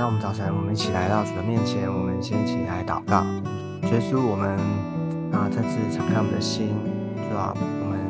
[0.00, 3.22] 那我们早晨，我们一起来到主的面前，我们先一起来祷告。
[3.92, 4.56] 耶稣，我们
[5.30, 6.70] 啊再次敞开我们的心，
[7.28, 8.00] 主啊，我们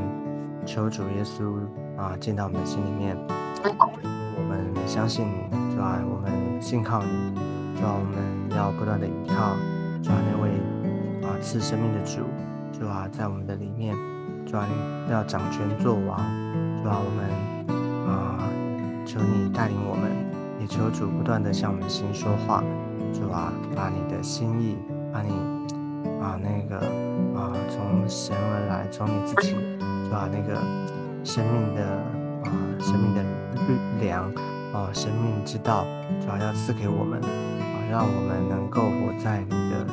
[0.65, 1.59] 求主耶稣
[1.99, 3.17] 啊进到我们的心里面。
[3.65, 7.34] 我们相信你，主啊，我们信靠你，
[7.75, 9.57] 主啊，我们要不断的依靠
[10.01, 10.48] 主啊那位
[11.27, 12.20] 啊赐生命的主，
[12.70, 13.97] 主啊在我们的里面，
[14.47, 14.65] 主啊
[15.11, 16.20] 要掌权作王，
[16.84, 17.27] 主啊我们
[18.07, 18.47] 啊
[19.05, 20.30] 求你带领我们。
[20.70, 22.62] 求主不断的向我们心说话，
[23.12, 24.77] 主啊，把你的心意，
[25.12, 25.30] 把你
[26.23, 26.78] 啊那个
[27.37, 29.56] 啊从神而来，从你自己，
[30.09, 30.56] 主啊那个
[31.25, 31.84] 生命的
[32.45, 33.25] 啊生命的
[34.01, 34.33] 粮
[34.73, 35.84] 啊生命之道，
[36.20, 39.84] 主要要赐给我们啊，让我们能够活在你的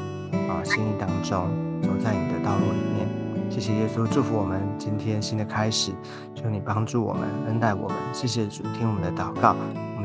[0.48, 1.50] 啊心意当中，
[1.82, 3.08] 走在你的道路里面。
[3.50, 5.92] 谢谢耶稣，祝福我们今天新的开始，
[6.36, 7.98] 求你帮助我们，恩待我们。
[8.14, 9.56] 谢谢主，听我们的祷告。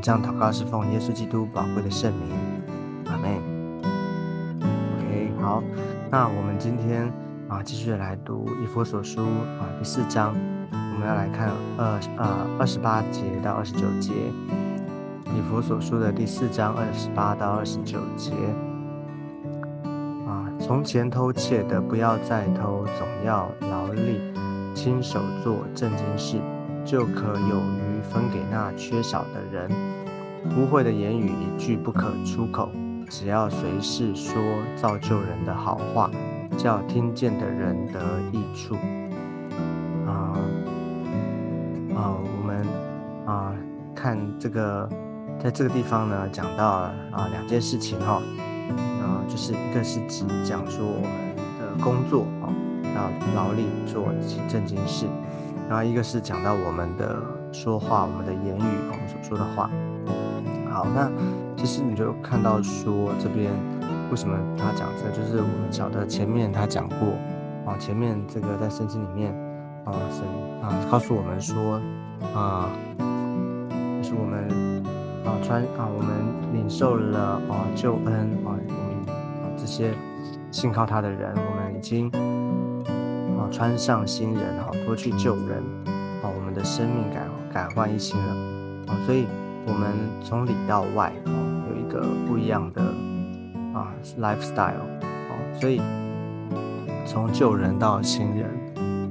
[0.02, 2.36] 这样祷告是奉耶稣基督宝贵的圣名，
[3.06, 3.36] 阿门。
[4.98, 5.62] OK，好，
[6.10, 7.08] 那我们今天
[7.48, 10.34] 啊继续来读以佛所书啊第四章，
[10.72, 14.12] 我们要来看二啊二十八节到二十九节，
[15.26, 18.32] 以佛所书的第四章二十八到二十九节。
[20.26, 24.20] 啊，从前偷窃的不要再偷，总要劳力，
[24.74, 26.40] 亲手做正经事，
[26.84, 27.62] 就可有
[28.02, 29.70] 分给那缺少的人。
[30.56, 32.68] 污秽的言语一句不可出口，
[33.08, 34.42] 只要随时说
[34.74, 36.10] 造就人的好话，
[36.58, 38.00] 叫听见的人得
[38.32, 38.74] 益处。
[40.04, 40.34] 啊
[41.94, 42.66] 啊，我们
[43.24, 43.54] 啊
[43.94, 44.88] 看这个，
[45.38, 48.20] 在这个地方呢，讲到啊两件事情哈，
[49.00, 52.50] 啊就是一个是指讲说我们的工作啊
[52.96, 54.08] 要劳力做
[54.48, 55.06] 正经事，
[55.68, 59.70] 然后一个是讲到我们的说话，我们的言语，我们所说的话。
[60.70, 61.10] 好，那
[61.54, 63.52] 其实你就看到说这边
[64.10, 67.08] 为什么他讲这，就是我们晓得前面他讲过
[67.66, 69.32] 啊，前面这个在圣经里面
[69.84, 70.24] 啊，神
[70.62, 71.78] 啊告诉我们说
[72.34, 72.70] 啊，
[74.00, 74.82] 就是我们
[75.26, 78.14] 啊穿啊，我们领受了啊救恩
[78.46, 79.92] 啊，我们啊这些
[80.50, 82.10] 信靠他的人，我们已经
[83.38, 85.62] 啊穿上新人哈，脱去旧人
[86.22, 88.34] 啊，我们的生命感改换一新了
[88.86, 89.26] 啊，所以。
[89.64, 89.92] 我们
[90.24, 91.30] 从里到外哦，
[91.70, 92.82] 有一个不一样的
[93.72, 95.80] 啊 lifestyle 哦，所以
[97.06, 98.50] 从旧人到新人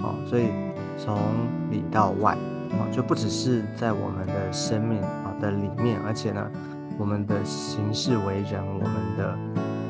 [0.02, 0.48] 哦，所以
[0.98, 1.18] 从
[1.70, 2.36] 里到外
[2.72, 6.46] 哦，就不只是在我们的生命啊的里面，而且呢，
[7.00, 9.30] 我们的行事为人，我们的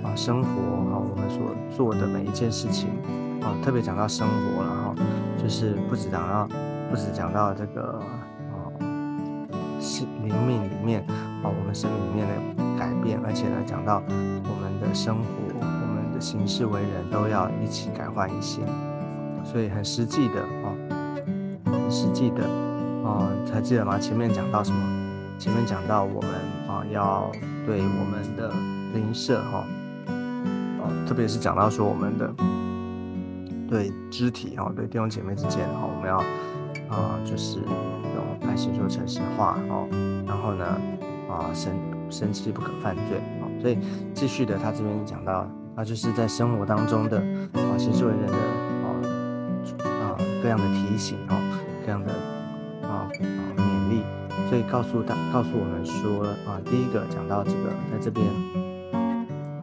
[0.04, 0.48] 啊生活
[0.92, 1.42] 哈，我们所
[1.76, 2.88] 做的每一件事情
[3.42, 4.96] 啊，特别讲到生活了哈，
[5.42, 6.48] 就是不止讲到，
[6.92, 8.00] 不止讲到这个。
[10.24, 11.04] 灵命里面
[11.44, 12.34] 啊，我们生命里面的
[12.78, 15.24] 改变，而且呢，讲到我们的生活，
[15.60, 18.62] 我们的行事为人，都要一起改换一些，
[19.44, 20.70] 所以很实际的啊，
[21.66, 22.44] 很实际的
[23.04, 23.98] 啊，还记得吗？
[23.98, 25.02] 前面讲到什么？
[25.40, 26.32] 前面讲到我们
[26.68, 27.32] 啊，要
[27.66, 28.54] 对我们的
[28.94, 29.66] 邻舍哈，
[30.08, 32.32] 哦，特别是讲到说我们的
[33.68, 36.18] 对肢体哈，对弟兄姐妹之间哈，我们要
[36.96, 37.58] 啊，就是
[38.52, 39.88] 用爱心说诚实话哦。
[40.28, 40.66] 然后呢，
[41.30, 41.74] 啊，生
[42.10, 43.78] 生气不可犯罪啊，所以
[44.14, 47.18] 继续的，他这边讲到，啊，就是在生活当中的
[47.54, 48.34] 啊，行事为人的
[48.84, 48.88] 啊
[49.86, 51.40] 啊各样的提醒哦，
[51.86, 52.12] 各样的
[52.84, 53.08] 啊啊
[53.56, 54.04] 勉励，
[54.50, 58.26] 所以告诉他告诉我们说啊，第一个讲到这个，在这边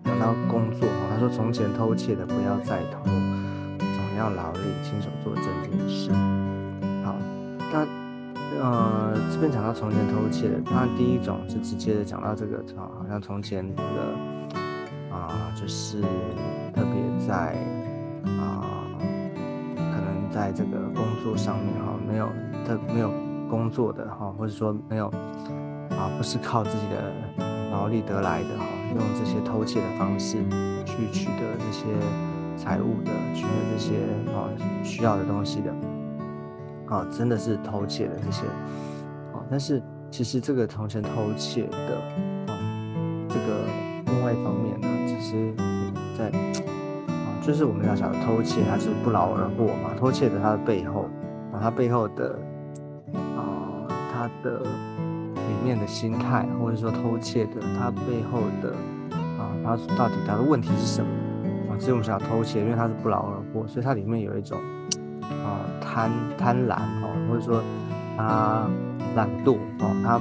[0.04, 6.10] 讲到工作啊，他说从前偷窃的不要再偷，总要劳力亲手做正经事。
[8.60, 13.82] 呃，这边讲到从前偷窃，当然第一种是直接的讲到这个，好像从前的
[15.12, 16.00] 啊，就是
[16.74, 17.54] 特别在
[18.36, 18.84] 啊，
[19.76, 22.28] 可能在这个工作上面哈，没有
[22.66, 23.12] 特没有
[23.48, 25.06] 工作的哈，或者说没有
[25.90, 27.12] 啊，不是靠自己的
[27.70, 30.38] 劳力得来的哈，用这些偷窃的方式
[30.84, 31.84] 去取得这些
[32.56, 33.94] 财物的，取得这些
[34.32, 34.50] 啊
[34.82, 35.72] 需要的东西的。
[36.88, 38.46] 啊，真的是偷窃的这些，
[39.34, 41.96] 啊，但是其实这个从前偷窃的，
[42.46, 42.56] 啊，
[43.28, 43.66] 这个
[44.06, 45.52] 另外一方面呢，其实，
[46.16, 46.30] 在
[47.08, 51.02] 啊，就是我们要想偷窃它是不劳而获嘛，偷窃的它的背后，
[51.52, 52.38] 啊，它背后的，
[53.36, 58.72] 啊，它的里面的心态，或者说偷窃的它背后的，
[59.38, 61.10] 啊，它到底它的问题是什么？
[61.70, 64.58] 啊，其实我们想要偷窃，因为它是不劳而获，所以它里面有一种。
[65.90, 67.62] 贪贪婪哦，或者说
[68.16, 68.68] 他
[69.16, 70.20] 懒惰哦，他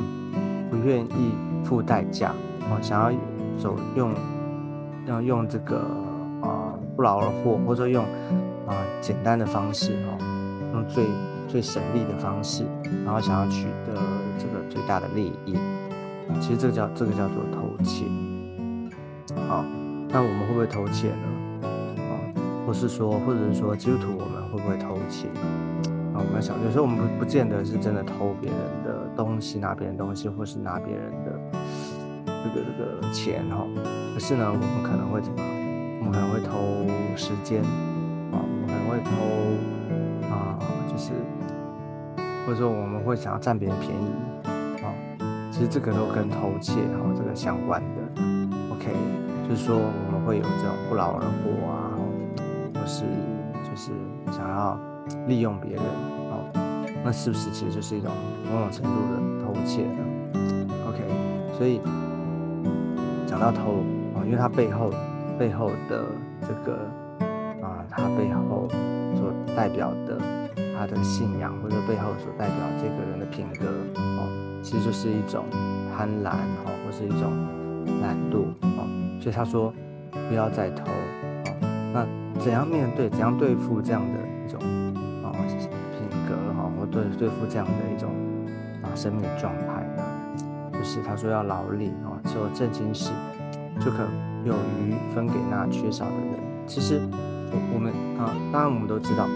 [0.70, 1.34] 不愿意
[1.64, 2.32] 付代价
[2.70, 3.12] 哦，想要
[3.58, 4.14] 走用
[5.06, 5.78] 要用这个
[6.42, 8.04] 啊不劳而获，或者用
[8.66, 10.18] 啊简单的方式哦，
[10.74, 11.06] 用最
[11.48, 12.66] 最省力的方式，
[13.06, 13.94] 然后想要取得
[14.40, 15.58] 这个最大的利益，
[16.40, 18.06] 其实这个叫这个叫做偷窃。
[19.48, 19.64] 好，
[20.10, 21.68] 那我们会不会偷窃呢？
[21.98, 22.12] 啊，
[22.66, 25.28] 或是说，或者是说基督徒我们会不会偷窃？
[26.14, 31.40] 啊，我们想，有时候我们不不见得是真的偷别人的东西，拿别人东西，或是拿别人的
[32.26, 33.68] 这个这个钱哈。
[34.16, 35.38] 可是呢，我们可能会怎么？
[36.00, 36.58] 我们可能会偷
[37.16, 37.62] 时间
[38.32, 39.12] 啊，我们可能会偷
[40.34, 40.58] 啊，
[40.90, 41.12] 就是
[42.46, 44.06] 或者说我们会想要占别人便宜
[44.82, 44.90] 啊。
[45.52, 48.24] 其实这个都跟偷窃哈这个相关的。
[48.74, 48.92] OK，
[49.48, 51.94] 就是说我们会有这种不劳而获啊，
[52.74, 53.04] 或是
[53.78, 53.92] 是
[54.32, 54.78] 想要。
[55.26, 56.52] 利用别人，哦，
[57.02, 58.12] 那是不是其实就是一种
[58.52, 60.04] 某种程度的偷窃呢
[60.86, 61.00] ？OK，
[61.58, 61.80] 所以
[63.26, 63.80] 讲到偷
[64.14, 64.92] 啊，因为它背后
[65.40, 66.04] 背后的
[66.42, 66.78] 这个
[67.66, 68.68] 啊，它背后
[69.16, 70.20] 所代表的
[70.78, 73.66] 他的信仰，或者背后所代表这个人的品格，
[73.96, 74.28] 哦，
[74.62, 75.46] 其实就是一种
[75.96, 76.32] 贪婪，
[76.66, 77.32] 哦，或是一种
[78.02, 78.44] 懒惰，
[78.76, 78.84] 哦，
[79.22, 79.74] 所以他说
[80.28, 81.56] 不要再偷，哦，
[81.94, 82.06] 那
[82.40, 84.60] 怎样面对，怎样对付这样的一种
[85.24, 85.34] 啊，
[85.92, 86.86] 品格哈，或？
[86.86, 88.10] 对对付这样的一种
[88.82, 90.04] 啊生命状态呢，
[90.72, 93.12] 就是他说要劳力啊，做正经事，
[93.80, 94.04] 就可
[94.46, 96.40] 有余分给那缺少的人。
[96.66, 97.02] 其实
[97.52, 99.28] 我我们啊，当然我们都知道，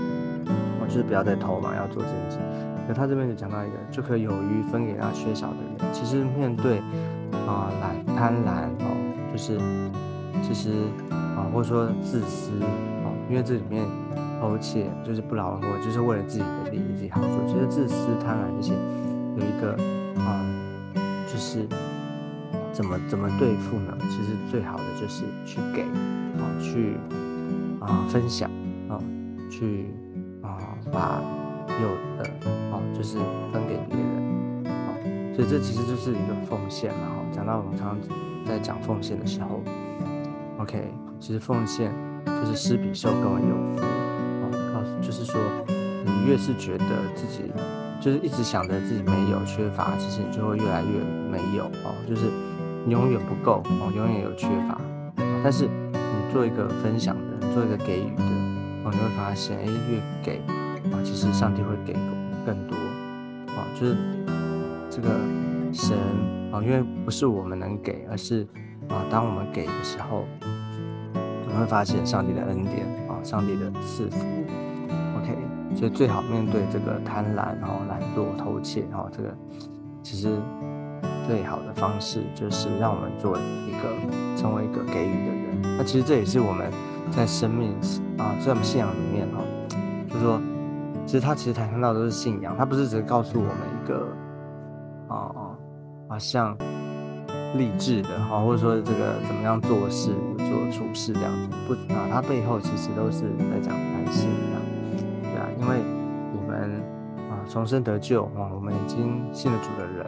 [0.82, 2.40] 我就是不要再偷嘛，要做正经。
[2.88, 5.94] 可他这边就讲到一个，就可有余分给那缺少的人。
[5.94, 6.80] 其实面对
[7.48, 8.96] 啊懒贪婪哦，
[9.32, 9.60] 就是
[10.42, 10.70] 其实
[11.42, 13.84] 啊或者说自私啊，因为这里面。
[14.42, 17.28] 偷窃就是不劳而获，就是为了自己的利益、自己好处。
[17.46, 18.74] 其实自私、贪婪这些，
[19.38, 19.78] 有一个
[20.20, 20.44] 啊，
[21.32, 21.68] 就是
[22.74, 23.96] 怎么怎么对付呢？
[24.10, 25.84] 其实最好的就是去给
[26.42, 26.98] 啊，去
[27.80, 28.50] 啊分享
[28.90, 28.98] 啊，
[29.52, 29.92] 去
[30.42, 30.58] 啊
[30.92, 31.22] 把
[31.80, 32.28] 有的
[32.72, 33.20] 啊就是
[33.54, 34.98] 分给别人啊。
[35.36, 37.10] 所以这其实就是一个奉献嘛。
[37.10, 39.62] 哈，讲到我们常常在讲奉献的时候
[40.62, 41.92] ，OK，其实奉献
[42.26, 44.90] 就是施比受更为有福啊，告诉。
[45.02, 45.42] 就是说，
[46.06, 46.86] 你越是觉得
[47.16, 47.52] 自己
[48.00, 51.00] 就是一直想着自己没有缺乏，其实你就会越来越
[51.30, 51.96] 没有哦。
[52.08, 52.26] 就是
[52.86, 54.80] 你永远不够哦，永远有缺乏。
[55.44, 58.24] 但是你做一个分享的，做一个给予的
[58.84, 60.38] 哦，你会发现，哎，越给
[60.92, 61.94] 啊，其实上帝会给
[62.46, 62.76] 更多
[63.56, 63.66] 啊。
[63.80, 63.96] 就是
[64.90, 65.10] 这个
[65.74, 65.98] 神
[66.52, 68.48] 啊，因为不是我们能给，而是
[68.92, 70.26] 啊，当我们给的时候，
[71.48, 74.18] 你会发现上帝的恩典啊，上帝的赐福。
[75.18, 75.38] OK，
[75.76, 79.34] 所以最好面对这个贪婪，然后懒惰、偷窃，然后这个
[80.04, 80.30] 其实
[81.28, 85.78] 最好的方式就是让我们做一个成为一个给予的人。
[85.78, 86.72] 那其实这也是我们
[87.12, 87.74] 在生命
[88.18, 89.42] 啊，在我们信仰里面哈，
[90.10, 90.42] 就是说，
[91.06, 93.54] 其实他其实谈到的是信仰，他不是只是告诉我们
[93.84, 94.08] 一个
[95.08, 95.42] 啊啊
[96.10, 96.58] 啊像
[97.58, 104.62] 励志的哈，或者说这个怎么样做事、做处事这样子，不啊，它背后其实都是在讲谈信仰。
[105.60, 105.78] 因为
[106.36, 106.82] 我们
[107.30, 110.06] 啊重生得救啊，我们已经信了主的人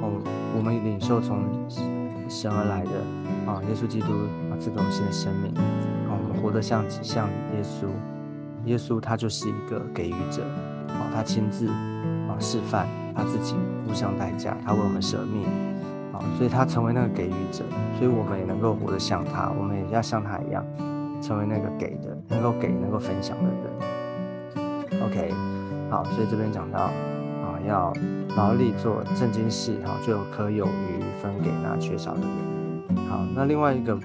[0.00, 0.10] 哦，
[0.56, 1.42] 我们领受从
[2.28, 2.90] 神而来的
[3.50, 4.06] 啊耶稣基督
[4.50, 5.52] 啊这种新的生命
[6.08, 7.86] 啊，我们活得像像耶稣，
[8.66, 10.42] 耶稣他就是一个给予者
[10.88, 12.86] 啊，他亲自啊示范
[13.16, 15.42] 他自己付上代价，他为我们舍命。
[16.36, 17.64] 所以他成为那个给予者，
[17.98, 20.64] 所以我们也能够活得像他，我们也要像他一样
[21.20, 25.00] 成为那个给的，能够给能够分享的人。
[25.02, 25.32] OK，
[25.90, 27.92] 好，所以这边讲到啊，要
[28.36, 32.96] 劳力做正经事，哈，就可有余分给那缺少的人。
[33.08, 33.98] 好，那另外一个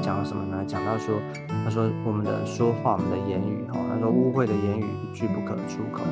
[0.00, 0.64] 讲了什么呢？
[0.66, 1.16] 讲到说，
[1.64, 6.02] 他说我们的说话，我们的言语，哈，他说污秽的言语一句不可出口。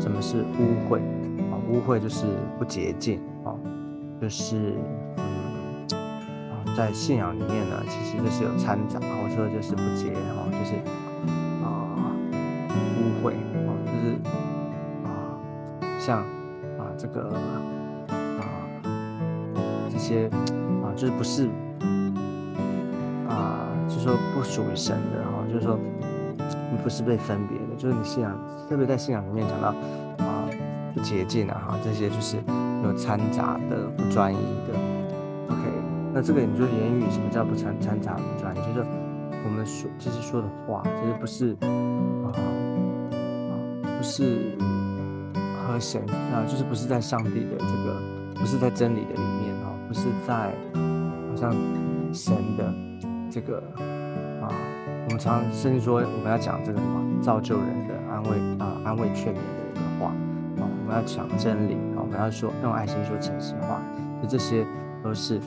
[0.00, 0.98] 什么是污秽？
[1.50, 2.26] 啊，污秽就是
[2.58, 3.20] 不洁净，
[4.20, 4.74] 就是
[5.16, 5.86] 嗯，
[6.50, 10.74] 啊，在信仰里面呢，其实就是有掺杂，或者说就是不洁，哈，就是。
[11.62, 11.66] 啊，
[12.70, 14.14] 污秽啊，就是
[15.04, 15.08] 啊，
[15.98, 16.20] 像
[16.78, 18.42] 啊这个啊
[19.90, 20.28] 这些
[20.82, 21.48] 啊，就是不是
[23.28, 25.78] 啊，就是说不属于神的哈，就是说
[26.82, 29.68] 不是被分别的，就是你信仰，特别在信仰里面讲到
[30.24, 30.48] 啊
[30.94, 32.36] 不洁净啊哈，这些就是
[32.88, 34.74] 有掺杂的、不专一的。
[35.48, 35.62] OK，
[36.12, 38.60] 那这个你就言语什么叫不掺掺杂不专一？
[38.74, 38.86] 就是
[39.44, 41.56] 我们说就是说的话，就是不是
[42.24, 42.32] 啊。
[43.98, 44.52] 不是
[45.66, 46.00] 和神
[46.32, 48.00] 啊，就是不是在上帝的这个，
[48.36, 49.74] 不是在真理的里面哦。
[49.88, 51.52] 不是在好像
[52.12, 52.72] 神的
[53.28, 53.60] 这个
[54.40, 54.46] 啊，
[55.04, 59.40] 我们常甚至说我们要讲这个什么造就人的安慰啊，安慰劝勉的
[59.72, 60.12] 一个话
[60.58, 61.76] 啊，我们要讲真理
[62.08, 63.82] 我们要说用爱心说诚实话，
[64.22, 64.64] 就这些
[65.04, 65.38] 都是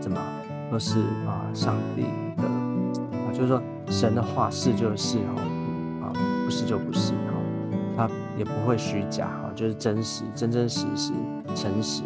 [0.00, 0.18] 怎么
[0.68, 2.02] 都是啊，上帝
[2.36, 5.42] 的啊，就是说神的话是就是哈
[6.02, 6.12] 啊，
[6.44, 7.38] 不是就不是哈，
[7.96, 11.12] 他也不会虚假哈，就是真实真真实实
[11.54, 12.02] 诚实。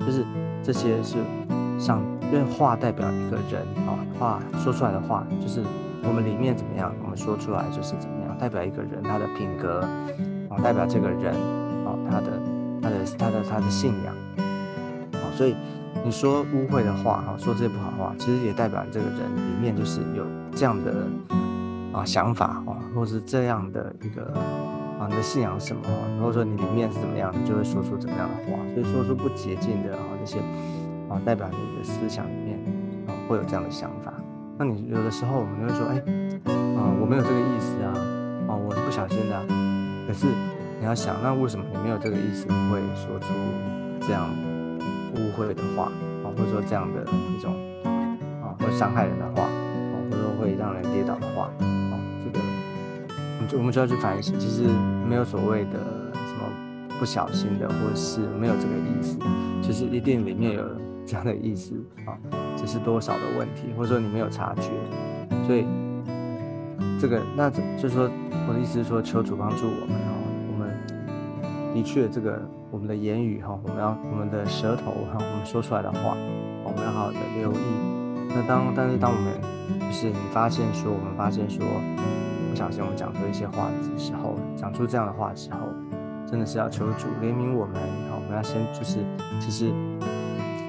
[0.00, 0.26] 就是
[0.60, 1.18] 这些是
[1.78, 2.02] 上，
[2.32, 5.62] 因为话代表一个人啊，话说出来的话就是
[6.02, 9.82] 我们里面怎么样，我们说出来就是怎么样，代表一个人他的品格
[10.48, 11.32] 啊，代表这个人
[11.92, 12.26] 啊，他的
[12.82, 14.14] 他的他的他的信仰
[15.12, 15.54] 啊，所以
[16.04, 21.06] 你说污秽的话哈，说这些不好的话，其实也代表这个人里面就是有这样的
[21.92, 24.32] 啊想法啊，或者是这样的一个。
[25.00, 25.80] 啊，你的信仰是什么？
[26.18, 28.58] 如果说你里面是怎么样，你就会说出怎么样的话。
[28.74, 30.38] 所以说出不洁净的啊这些
[31.08, 32.58] 啊，代表你的思想里面
[33.06, 34.12] 啊会有这样的想法。
[34.58, 35.96] 那你有的时候我们就会说，哎，
[36.76, 37.96] 啊我没有这个意思啊，
[38.46, 39.42] 啊我是不小心的。
[40.06, 40.26] 可是
[40.80, 43.26] 你要想，那为什么你没有这个意思，会说出
[44.00, 44.30] 这样
[45.14, 45.92] 污秽的话
[46.24, 47.04] 啊，或者说这样的
[47.36, 47.54] 一种
[48.42, 49.50] 啊会伤害人的话啊，
[50.08, 52.40] 或者说会让人跌倒的话啊，这个？
[53.58, 54.62] 我们就要去反省，其实
[55.06, 55.78] 没有所谓的
[56.14, 56.48] 什么
[56.98, 59.18] 不小心的，或者是没有这个意思，
[59.60, 60.64] 其实一定里面有
[61.04, 61.74] 这样的意思
[62.06, 62.16] 啊，
[62.56, 64.70] 只是多少的问题，或者说你没有察觉。
[65.46, 65.66] 所以
[66.98, 68.08] 这个，那就是说，
[68.48, 70.19] 我的意思是说，求主帮助我们哈，我们
[71.74, 76.16] 的确这个我们的言语哈，我们要我们的舌头哈，我们说出来的话，
[76.64, 77.56] 我们要好好的留意。
[78.28, 81.64] 那当但是当我们就是你发现说，我们发现说。
[82.50, 85.68] 不小心我们讲出一些话的时候，讲出这样的话的时候，
[86.26, 87.76] 真的是要求主怜悯我们。
[88.10, 88.98] 好，我们要先就是，
[89.38, 89.72] 其实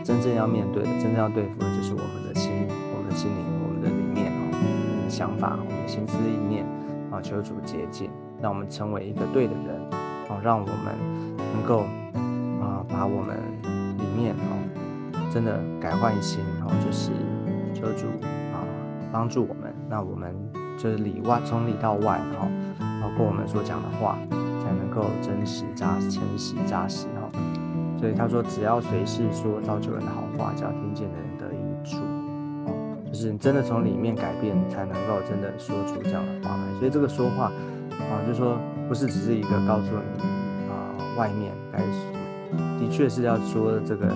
[0.03, 2.51] 真正要面对的，真正要对付的，就是我们的心、
[2.95, 6.63] 我们的心灵、我们的理念啊，我们的想法、我们的心思意念
[7.09, 9.81] 啊，求主洁净，让我们成为一个对的人，
[10.43, 10.95] 让我们
[11.53, 11.81] 能够
[12.61, 13.37] 啊，把我们
[13.97, 14.51] 里面啊，
[15.31, 17.11] 真的改换一新，好，就是
[17.73, 18.07] 求主
[18.53, 18.61] 啊，
[19.11, 20.35] 帮助我们，那我们。
[20.77, 22.47] 就是里外，从里到外，哈，
[23.03, 24.17] 包括我们所讲的话，
[24.63, 27.29] 才能够真实扎诚实扎实，哈。
[27.99, 31.97] 所以他说，只要随时说造就人的好话，只要听见的人得益处，
[32.65, 36.79] 哦，就是你真的从里面改变，才能够真的说出这样的话来。
[36.79, 37.51] 所以这个说话，
[37.99, 38.57] 啊，就是说
[38.87, 40.21] 不是只是一个告诉你
[40.69, 41.79] 啊，外面该，
[42.79, 44.07] 的确是要说这个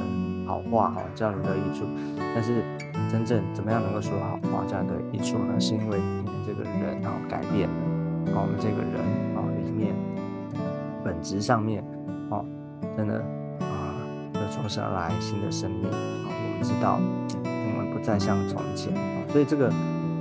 [0.46, 1.86] 好话，哈，这样得益处。
[2.18, 2.64] 但是
[3.12, 5.60] 真正怎么样能够说好话，这样得益处呢？
[5.60, 6.36] 是因为你。
[6.48, 7.74] 这个人啊，改变了，
[8.36, 9.02] 我们这个人
[9.34, 9.96] 啊，里面
[11.04, 11.84] 本质上面，
[12.30, 12.46] 啊，
[12.96, 13.16] 真的
[13.62, 13.98] 啊，
[14.36, 17.00] 有从生而来新的生命啊，我们知道，
[17.44, 19.74] 我们不再像从前啊，所以这个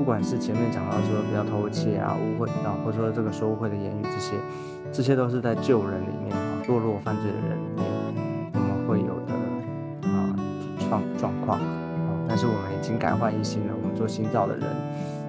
[0.04, 4.34] 不管是前面讲到说不要偷窃啊、污秽啊，或者说这个说污秽的言语，这些，
[4.92, 7.86] 这些都是在旧人里面啊，堕落犯罪的人里面，
[8.52, 9.32] 我们会有的
[10.06, 10.36] 啊
[10.90, 11.64] 状状况啊，
[12.28, 14.68] 但是我们已经改换一新了，我们做新造的人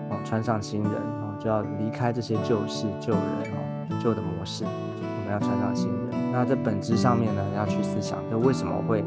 [0.10, 0.20] 啊。
[0.26, 6.34] 穿上新人哦，就要离开这些旧事、旧人哦、旧的模式，我们要穿上新人。
[6.34, 9.06] 那在本质上面呢，要去思想，就为什么会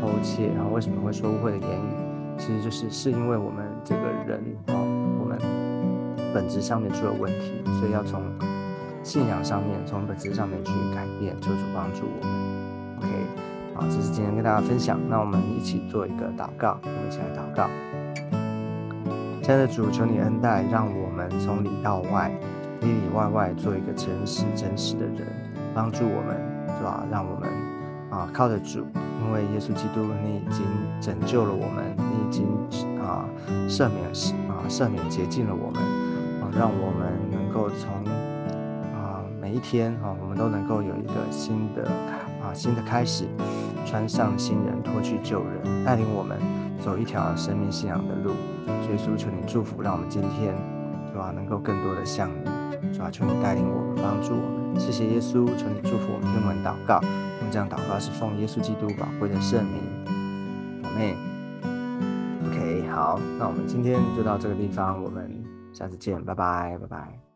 [0.00, 2.07] 偷窃，然后为什么会说误会的言语，
[2.38, 4.78] 其实就是是因为我们这个人哦，
[5.20, 5.36] 我们
[6.32, 8.22] 本质上面出了问题，所以要从
[9.02, 12.32] 信仰上面、从本质上面去改变，求主帮助我们。
[12.98, 13.08] OK，
[13.74, 14.98] 好，这是今天跟大家分享。
[15.08, 17.68] 那我们一起做一个祷告，我们一起来祷告。
[19.42, 22.30] 亲爱的主，求你恩待，让我们从里到外，
[22.82, 25.26] 里里外外做一个诚实真实的人，
[25.74, 26.36] 帮助我们，
[26.76, 27.04] 是吧？
[27.10, 27.48] 让我们
[28.10, 28.86] 啊靠得住，
[29.24, 30.64] 因为耶稣基督，你已经
[31.00, 32.46] 拯救了我们，你已经
[33.00, 33.24] 啊
[33.68, 34.06] 赦免
[34.48, 35.82] 啊赦免洁净了我们，
[36.42, 37.90] 啊让我们能够从
[38.94, 41.86] 啊每一天啊，我们都能够有一个新的
[42.42, 43.26] 啊新的开始，
[43.84, 46.38] 穿上新人，脱去旧人，带领我们
[46.80, 48.32] 走一条生命信仰的路。
[48.90, 50.54] 耶稣，求你祝福，让我们今天，
[51.12, 53.10] 对吧，能够更多的像你，是吧？
[53.10, 54.67] 求你带领我们，帮助我们。
[54.78, 57.00] 谢谢耶稣，求你祝福我们，用我们祷告。
[57.02, 59.82] 我们这样祷告是奉耶稣基督宝贵的圣名。
[60.84, 61.14] 阿妹
[62.46, 65.30] OK，好，那我们今天就到这个地方，我们
[65.72, 67.27] 下次见，拜拜，拜拜。